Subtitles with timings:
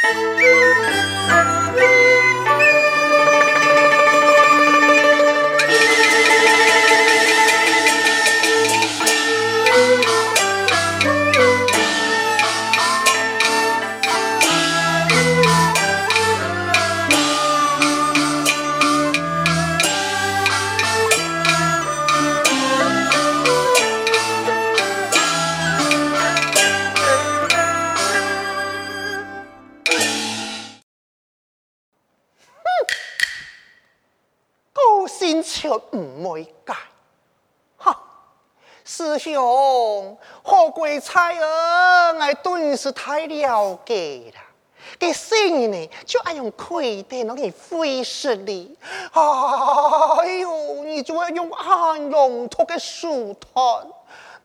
[0.00, 0.58] Música
[43.28, 44.42] 了解啦。
[44.98, 48.74] 给生呢，就爱用亏待那个费事哩。
[49.12, 49.20] 哎
[50.40, 53.86] 呦，你就要用暗龙托个书团，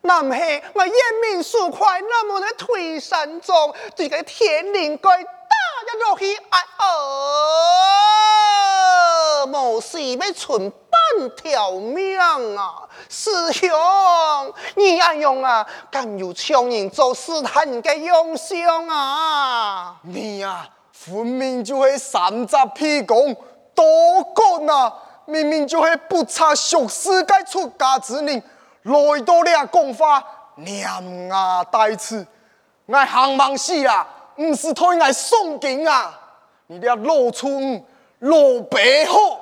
[0.02, 0.36] 那么
[0.74, 6.84] 我眼明手快，那么的推山中，这个天灵盖打一落去，哎哦，
[9.46, 10.72] 冇事要存。
[11.18, 13.68] 半条命啊，师兄，
[14.74, 15.66] 你安用啊？
[15.90, 19.96] 敢有强人做试探嘅用心啊？
[20.02, 23.34] 你啊，分明就系三只屁公
[23.74, 23.84] 多
[24.34, 24.94] 讲啊！
[25.26, 28.42] 明明就系不差俗世界出家之人，
[28.84, 30.24] 来到俩讲法，
[30.56, 32.26] 念啊带刺，
[32.86, 34.06] 我行忙死啊，
[34.36, 36.18] 唔是推我送经啊！
[36.68, 37.84] 你俩老村
[38.24, 39.40] 老白好。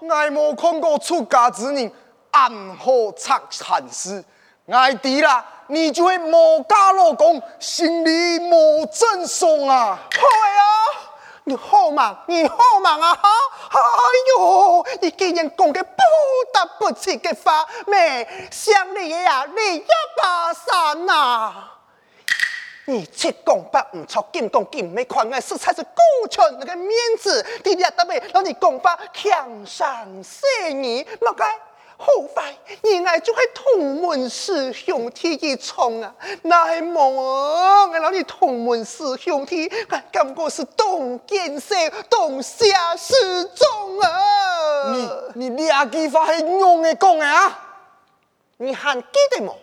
[0.00, 1.90] 我没看过出家之人
[2.30, 4.22] 暗火插禅师，
[4.66, 9.98] 我知啦，你就会冇家老公，心里冇正爽啊！
[10.12, 10.20] 好
[10.60, 10.62] 啊，
[11.44, 13.14] 你好忙，你好忙啊！
[13.14, 13.28] 哈，
[13.70, 13.78] 哎
[14.38, 16.02] 呦，你竟然讲个不
[16.52, 18.48] 得不起的话，咩？
[18.52, 19.86] 想你呀，你一
[20.22, 21.52] 把伞呐！
[22.86, 28.22] 你七讲八唔错，金讲金，没看我实在是顾全那个面子，你俩得没？
[28.32, 31.46] 让你讲法强上生意，莫该
[31.96, 36.14] 好快，你爱就系同门师兄弟一场啊！
[36.42, 41.74] 那系冇，我让你同门师兄弟，我感觉是同见识，
[42.10, 43.14] 同下师
[43.54, 44.92] 众啊！
[45.34, 47.60] 你你俩句话系用嘅讲嘅啊？
[48.58, 49.54] 你还记得冇？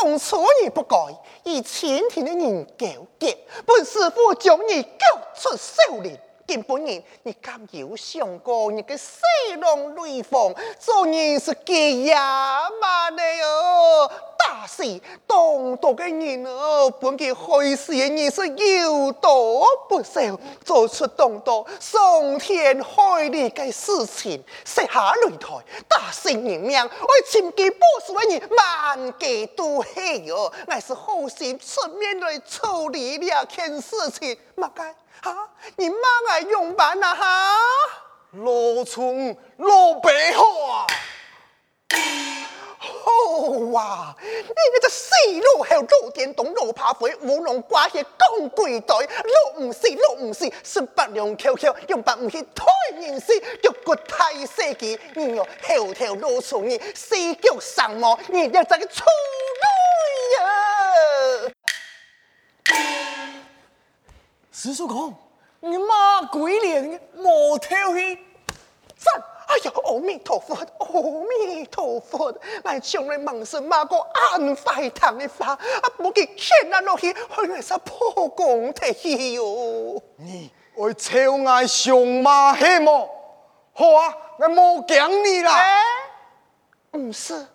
[0.00, 0.96] 当初你不该
[1.42, 2.86] 以前天的人交
[3.18, 3.36] 结，
[3.66, 5.00] 本师傅将你赶
[5.34, 6.16] 出少林，
[6.48, 9.12] 根本人你敢有想过你个西
[9.60, 14.10] 龙雷锋做人是给呀嘛的哦？
[14.38, 20.20] 大师当道的人哦，本给害死的人是有多不少，
[20.64, 25.54] 做出当道伤天害理的事情，设下擂台，
[25.86, 35.48] 大师人命我千机不死的人万劫都黑哦，我是好心出面来处理了件事情，嘛该哈？
[35.76, 35.96] 你妈
[36.30, 37.54] 爱用办啊哈？
[38.32, 40.86] 老村老白好啊！
[42.78, 43.42] 好
[43.72, 44.14] 哇！
[44.22, 52.66] 你那个死路还有老电动老怕飞乌龙挂些钢柜袋，老唔死老唔死，十八两口口用白唔去推
[53.00, 58.92] 人死，脚骨太细记，你要后头老从你四脚上毛，你要在个呀！
[64.50, 65.14] 师叔公，
[65.60, 68.14] 你妈鬼脸，莫跳去，
[68.96, 69.22] 赞！
[69.48, 70.86] 哎呀，阿弥陀佛，阿
[71.46, 72.34] 弥陀佛！
[72.64, 75.58] 我从来忙是骂过安快堂的法，啊，
[75.96, 80.02] 不给天啊落去，后来是破功的哟。
[80.16, 81.16] 你会超
[81.46, 83.08] 爱上妈黑么？
[83.72, 85.82] 好啊，我冇讲你啦。
[86.92, 87.46] 唔、欸、是，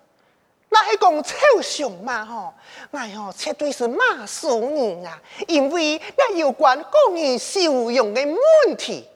[0.74, 2.52] 那是讲抽象嘛吼，
[2.92, 5.22] 哎哟，绝对是骂死人啊！
[5.48, 8.22] 因为那有关个人修养的
[8.66, 9.08] 问题，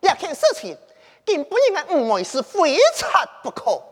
[0.00, 0.76] 一件事情。
[1.26, 3.82] 根本应该唔会是非察不可，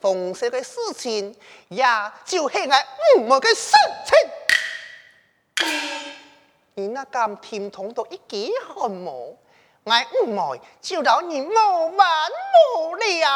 [0.00, 1.34] 逢事嘅事情，
[1.68, 1.84] 也
[2.24, 3.72] 就系我唔会嘅事
[4.06, 5.66] 情。
[6.74, 9.36] 你那咁甜筒到一几汗毛，我
[10.24, 12.30] 唔会就让你冇完
[12.76, 13.26] 冇了。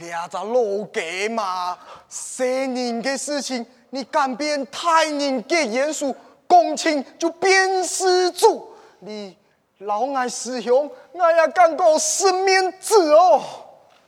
[0.00, 1.76] 你俩在老给嘛？
[2.08, 6.16] 生人嘅事情，你敢变太人嘅严肃，
[6.46, 9.36] 公卿就变失主，你。
[9.84, 13.42] 老爱师兄，我也感觉失面子哦。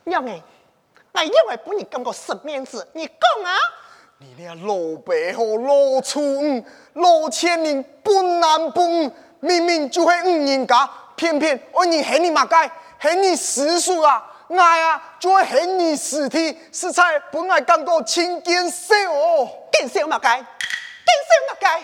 [0.03, 0.39] 娘哎，
[1.13, 3.57] 我因为不你感觉失面子，你讲啊？
[4.19, 6.63] 你俩老白和老粗，
[6.93, 21.83] 老千人不男不女，明明就会五人家，偏偏我你喊你嘛该，喊你师叔啊，我呀就会恨你师弟，实在不爱感觉亲见笑哦，见笑嘛该，见笑嘛该。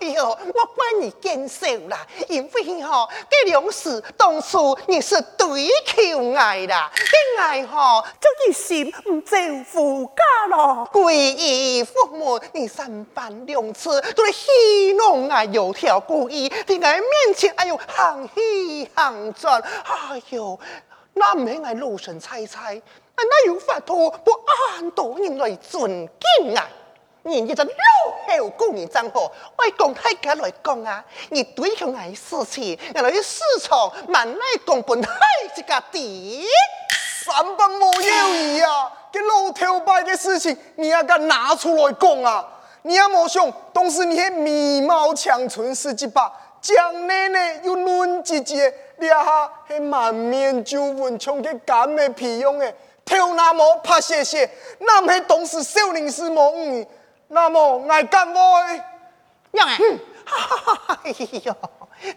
[0.00, 10.88] 哎呦，我怪你见笑啦，因为吼，这两事当初你是对求爱啦，这爱吼就一心唔做夫家咯。
[10.92, 20.60] 归依父母，你三番两次都来戏弄啊，有条故意在俺面前，哎呦，行戏行转，哎呦，
[21.14, 22.60] 那唔系俺老神猜猜，
[23.16, 24.32] 俺哪有法度不
[24.74, 26.08] 按道理来尊
[26.38, 26.68] 敬啊？
[27.26, 35.10] 你这个老后故人真好，我讲大家来讲啊，你对向俺事情，俺来市场慢来讲本太
[35.56, 36.46] 这个的，
[37.24, 38.92] 三百冇有意啊！
[39.10, 42.46] 这老头拜的事情，你也敢拿出来讲啊？
[42.82, 46.30] 你也莫想，当时你系美貌长春十几把，
[46.60, 52.74] 将来呢又嫩姐姐，你下迄满面皱纹，像个干的皮样的，
[53.04, 56.86] 跳那么怕谢谢，那么当时少林寺冇嗯。
[57.28, 58.40] 那么爱干么？
[59.50, 59.78] 娘哎，
[61.04, 61.56] 哎呦，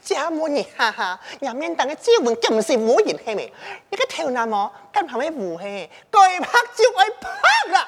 [0.01, 3.51] 这么你哈哈，人面当个皱纹，咁是无言系咪？
[3.89, 7.29] 你个跳那么跟旁边无系，该拍就爱拍
[7.71, 7.87] 啦！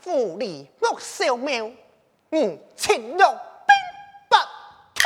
[0.00, 1.70] 富丽莫小庙，
[2.30, 3.74] 嗯，青龙兵
[4.28, 4.36] 不
[4.94, 5.04] 退。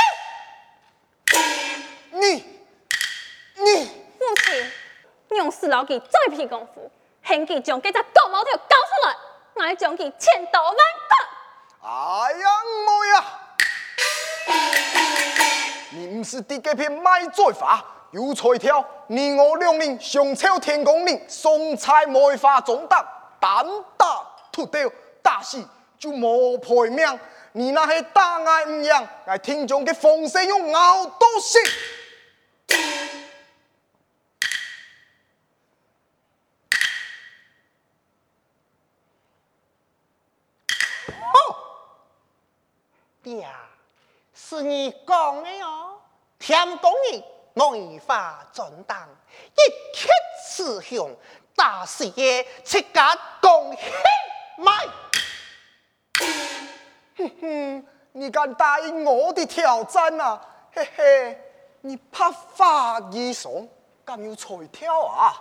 [2.12, 2.44] 你
[3.76, 3.84] 你
[4.18, 4.72] 父亲，
[5.36, 6.90] 用死老给再批功夫，
[7.22, 9.16] 恨佢将这只狗毛条搞出来。
[9.54, 11.16] 我将其千刀万剐！
[11.82, 11.88] 哎
[12.38, 13.18] 呀，唔会啊！
[15.90, 23.04] 你不是第几片卖罪法，有彩条，你我两人上朝天公令，送菜梅花中当，
[23.40, 23.66] 单
[23.96, 24.92] 打独斗，
[25.22, 25.62] 打死
[25.98, 27.18] 就冇赔命。
[27.52, 31.58] 你那些大爱唔样，来听众嘅风声用咬刀死。
[44.48, 46.00] 是你讲的哟，
[46.38, 47.22] 天公你
[47.52, 49.06] 梅花转当，
[49.52, 50.08] 一切
[50.42, 51.14] 雌雄，
[51.54, 53.82] 大事业，七家共兴
[54.56, 54.72] 迈。
[57.18, 60.40] 哼，你敢答应我的挑战啊？
[60.72, 61.38] 嘿嘿，
[61.82, 63.68] 你怕发衣裳，
[64.02, 65.36] 敢有彩跳啊？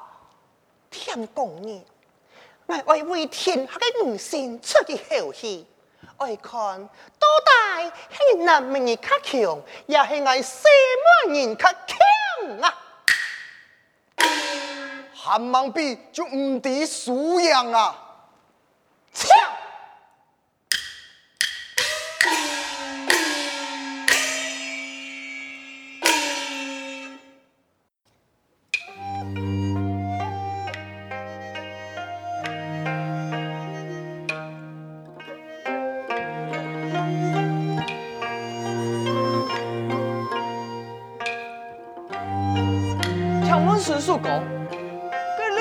[0.89, 1.85] 天公你，
[2.65, 5.65] 我为为天下的女性出的好戏。
[6.17, 6.77] 爱看
[7.19, 10.67] 多大系男人较强，也系爱西
[11.25, 12.73] 门人较强啊？
[15.13, 18.03] 韩芒比就唔敌苏阳啊！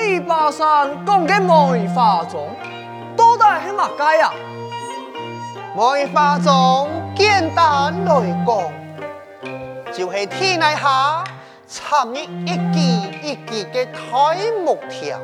[0.07, 2.47] 这李巴山讲的梅花钟，
[3.17, 4.33] 到底系乜街啊？
[5.75, 11.25] 梅花桩简单来讲，就是天下
[11.67, 12.79] 插一一支
[13.21, 14.33] 一支的大
[14.63, 15.19] 木条，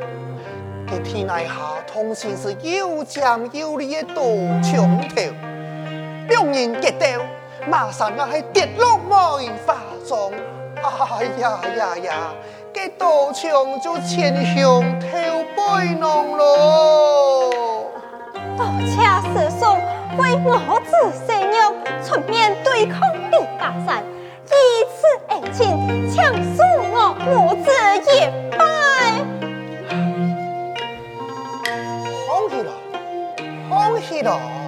[0.85, 1.45] 这天下
[1.88, 4.15] 通常是又尖又利的大
[4.62, 5.21] 枪头，
[6.27, 7.06] 两人结斗，
[7.69, 10.30] 马上就系跌落梅花桩，
[10.83, 12.13] 哎呀呀呀！
[12.73, 15.07] 给道场就前向头
[15.56, 17.92] 背囊咯。
[18.57, 18.95] 多谢
[19.30, 19.61] 师叔
[20.18, 20.92] 为我子
[21.27, 21.56] 伸冤
[22.03, 22.99] 出面对抗
[23.31, 24.03] 李大山，
[24.49, 24.51] 以
[24.89, 25.61] 此恩情，
[26.11, 26.57] 强恕
[26.92, 27.69] 我母子
[28.09, 28.11] 一
[28.57, 28.57] 拜。
[32.27, 32.71] 好气了，
[33.69, 34.63] 好气了。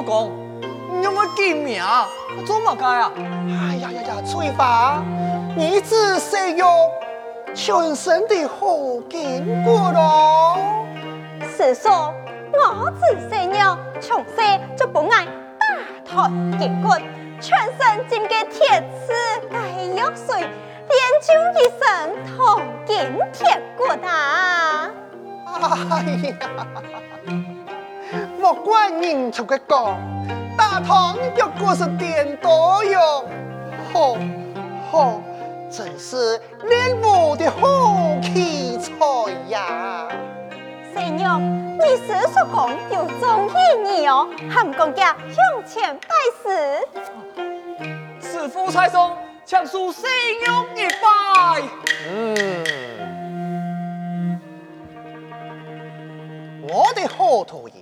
[0.00, 0.32] 叔公，
[0.92, 2.08] 你有冇见面啊？
[2.46, 3.12] 怎么改啊？
[3.16, 5.02] 哎呀呀呀，翠花，
[5.54, 6.74] 你只需要
[7.54, 8.66] 全身的好
[9.10, 10.56] 经过咯。
[11.54, 12.14] 是说，
[12.54, 14.42] 我只需要从小
[14.74, 15.26] 就不爱
[16.06, 17.02] 大台结棍，
[17.38, 19.12] 全身浸个铁齿
[19.50, 19.58] 盖
[19.94, 21.28] 药水，练就
[21.60, 21.84] 一身
[22.24, 22.96] 铜筋
[23.34, 24.90] 铁骨啊！
[25.52, 26.36] 哎呀，
[28.50, 29.96] 莫怪人家个讲，
[30.58, 33.24] 大唐要过是点多哟，
[33.92, 34.18] 吼
[34.90, 35.22] 吼，
[35.70, 38.92] 真是练武的好奇才
[39.50, 40.08] 呀！
[40.92, 41.40] 师娘，
[41.78, 43.52] 你是说讲有中意
[43.84, 46.08] 你哦，还唔讲家向前拜
[46.42, 46.44] 师？
[48.20, 49.16] 师父在上，
[49.46, 50.02] 强恕师
[50.44, 51.06] 娘一拜。
[52.10, 52.26] 嗯，
[56.64, 57.79] 我的好徒儿，好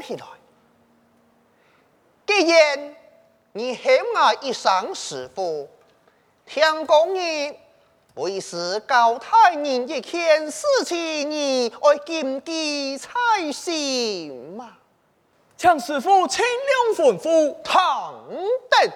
[0.00, 0.26] 起来。
[2.26, 2.96] 既然
[3.52, 5.68] 你喊我一声师傅，
[6.46, 7.58] 听讲你
[8.14, 13.10] 为师教太人一件事情，你爱禁忌才
[13.52, 14.76] 行嘛？
[15.56, 18.14] 请师傅请量吩咐，唐
[18.70, 18.92] 等。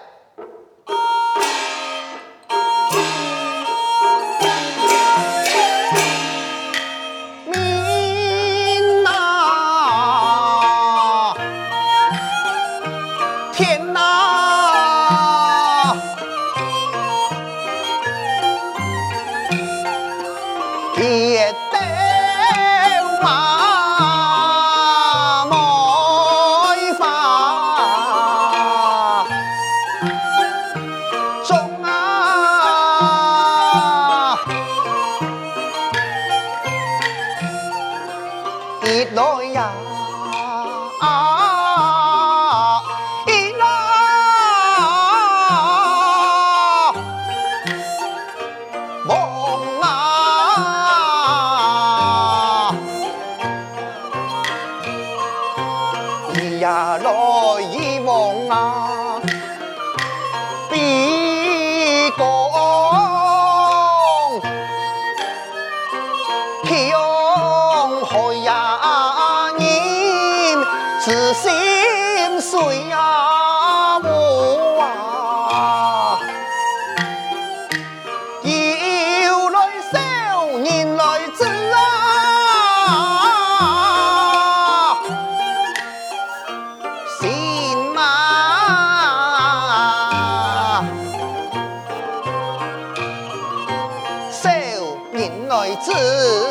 [95.84, 95.90] 之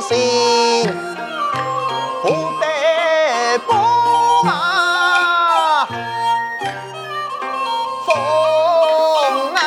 [0.02, 0.86] 心，
[2.22, 2.28] 不
[2.60, 2.66] 得
[3.66, 3.72] 不
[4.46, 5.88] 啊，
[8.06, 8.10] 风
[9.56, 9.60] 啊，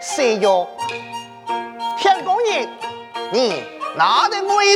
[0.00, 0.66] 谁哟？
[1.98, 2.66] 天公爷，
[3.32, 3.62] 你
[3.96, 4.74] 拿得我一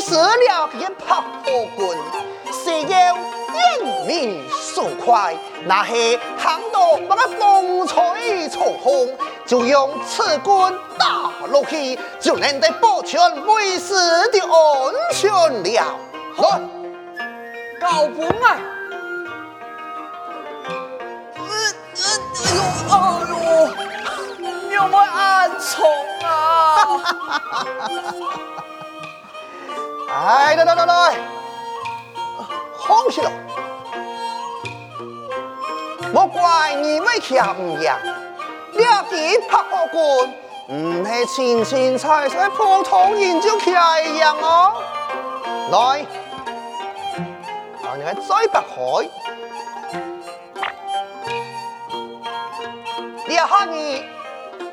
[0.50, 0.52] 了。
[5.64, 9.16] 那些倘若把个风吹草空，
[9.47, 13.95] 就用此棍打落去，就能得保全为师
[14.33, 15.99] 的安全了。
[16.37, 16.61] 来，
[17.81, 18.59] 高本啊！
[21.37, 21.42] 哎
[22.54, 22.92] 呦哎
[23.28, 23.33] 呦，
[24.71, 25.71] 有没有暗疮
[26.25, 26.28] 啊？
[30.09, 30.92] 来来来来，
[32.87, 33.31] 放下了。
[36.12, 37.90] 莫怪你们强硬，
[38.75, 40.35] 两件拍火棍，
[40.69, 43.73] 唔系轻轻踩踩普通人就强
[44.04, 44.75] 硬哦。
[45.71, 46.04] 来，
[47.83, 48.66] 让你再打开。
[53.28, 54.04] 两下你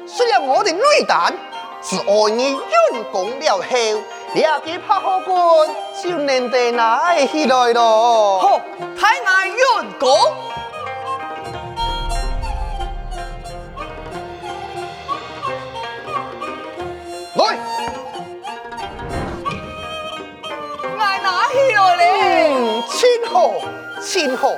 [0.05, 1.33] 虽然我的女蛋，
[1.81, 3.63] 是爱你用功了后，
[4.33, 5.69] 两件拍火棍
[6.03, 8.39] 就能得拿起来咯。
[8.39, 8.61] 好，
[8.99, 10.09] 太爱用功。
[24.01, 24.55] 今后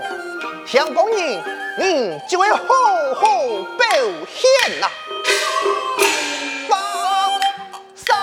[0.65, 1.43] 香港人，
[1.77, 2.57] 你就会好
[3.15, 3.27] 好
[3.77, 3.87] 表
[4.33, 4.87] 现呐！
[6.69, 6.77] 把
[7.95, 8.17] 山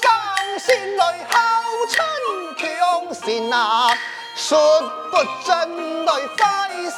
[0.00, 1.38] 上心来好
[1.90, 1.96] 逞
[2.56, 3.92] 强心呐，
[4.36, 6.42] 说不真来费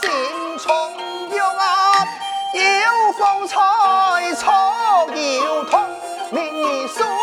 [0.02, 0.10] 心
[0.58, 0.68] 从
[1.30, 2.06] 容啊，
[2.54, 3.56] 有风采
[4.34, 4.52] 错
[5.14, 5.80] 有痛，
[6.30, 7.19] 命数。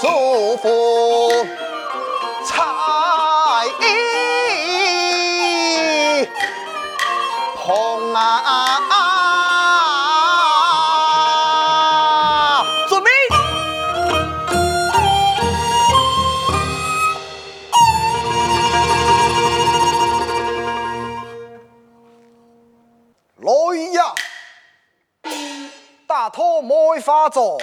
[0.00, 0.68] 叔父，
[2.44, 2.62] 彩
[3.80, 3.84] 衣
[7.56, 8.18] 红啊！
[12.88, 13.10] 准备
[23.36, 23.46] 来
[23.92, 24.02] 呀！
[26.08, 26.28] 大
[27.00, 27.60] 法种。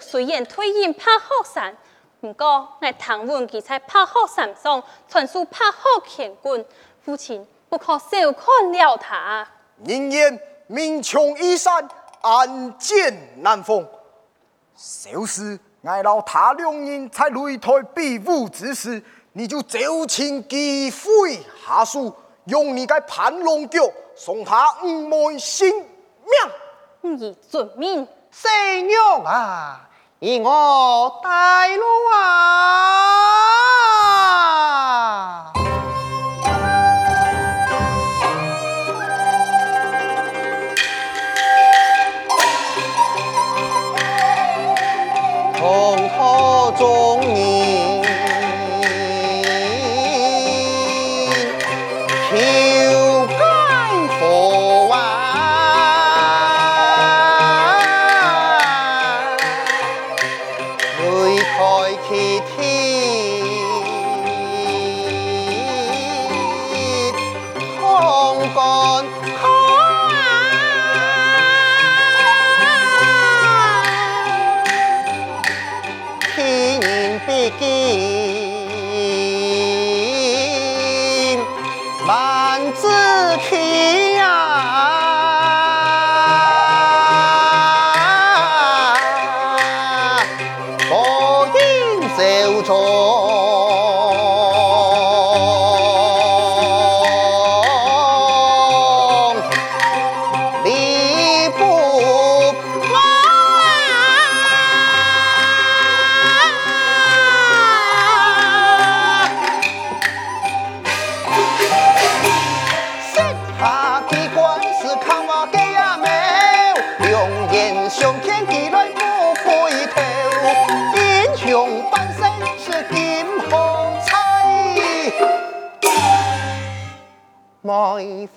[0.00, 1.76] 虽然退隐拍火山，
[2.20, 6.64] 不过我唐文记在拍火山上传授拍火乾坤，
[7.00, 9.46] 父亲不可小看了他。
[9.84, 11.88] 人言民穷易散，
[12.22, 13.86] 暗箭难逢。
[14.74, 19.00] 小时我老他两人在擂台比武之时，
[19.32, 22.12] 你就走亲机会下书，
[22.46, 27.16] 用你个盘龙脚送他五枚性命。
[27.16, 28.06] 你遵命。
[28.40, 28.46] 师
[28.82, 29.80] 娘啊，
[30.20, 33.67] 以我带路啊！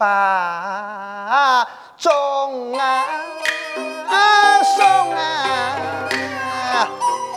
[0.01, 3.05] 梅花种啊
[4.63, 6.87] 送啊，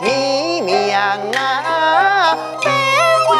[0.01, 2.73] 你娘啊变
[3.27, 3.35] 化。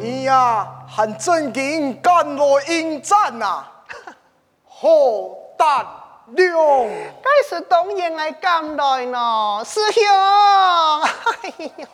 [0.00, 3.70] 你呀，很正经赶来应战啊，
[4.66, 4.88] 好
[5.58, 5.84] 胆
[6.28, 6.56] 量。
[7.22, 10.02] 该是当然来赶来呢，师兄。
[11.02, 11.86] 哎呀，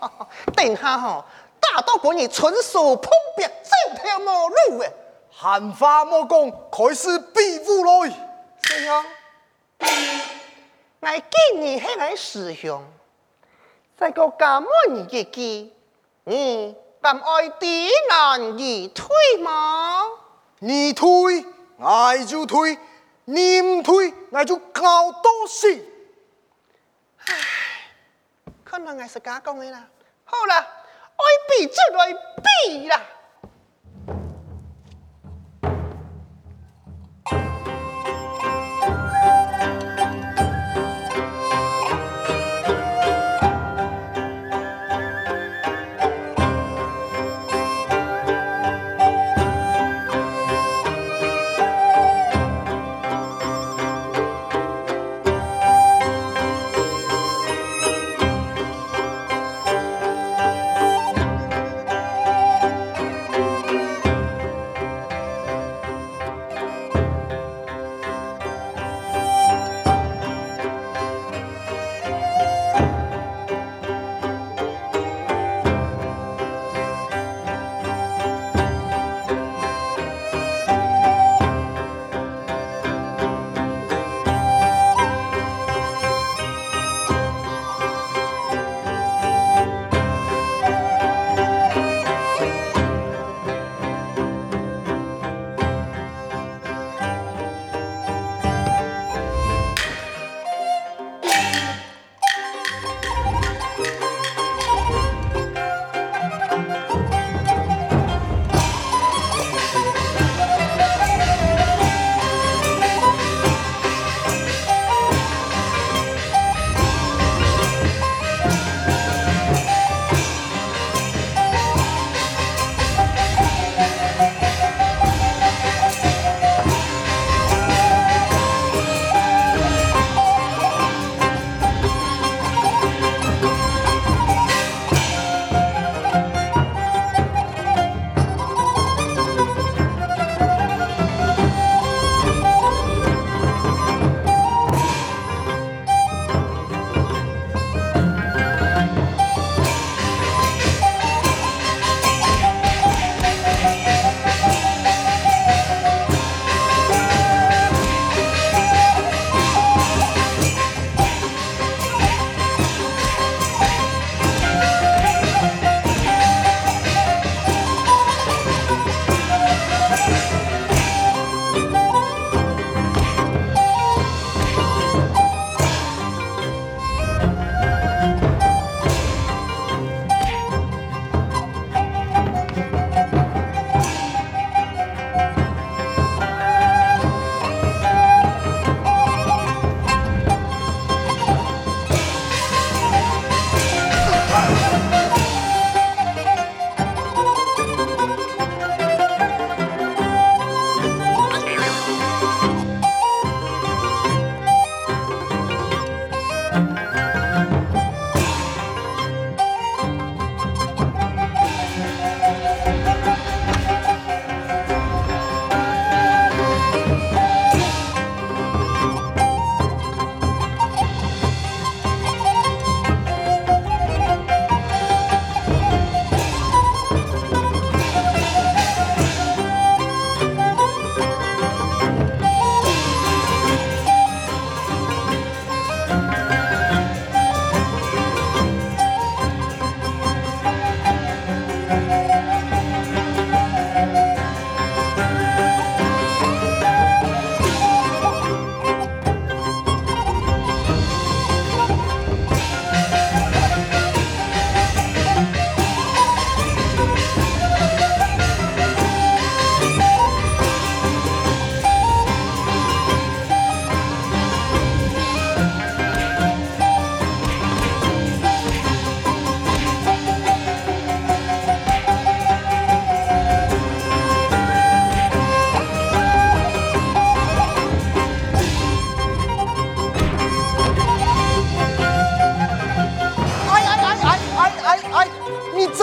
[0.55, 1.25] 等下哈，
[1.61, 4.93] 大刀过你纯属碰壁，走条毛路诶。
[5.31, 8.11] 闲话莫讲，开始比武来。
[8.63, 9.05] 师兄，
[11.01, 12.85] 我今日系来师兄，
[13.99, 14.69] 在个咁么
[15.11, 15.73] 日记，
[16.25, 20.05] 你敢爱抵难而退吗？
[20.61, 21.45] 你退，
[21.79, 22.79] 我就退。
[23.25, 25.85] 你唔退，我就搞多事。
[27.25, 27.35] 唉，
[28.65, 29.89] 可能我是假讲的啦。
[30.25, 32.13] 好了，爱比就来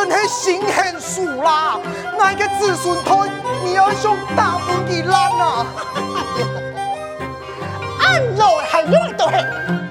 [0.10, 0.22] 比啦。
[0.22, 1.80] 是心狠手辣，
[2.18, 3.28] 那个子孙托，
[3.64, 5.66] 你要想打分给烂啊！
[8.02, 9.89] 俺老还用都系。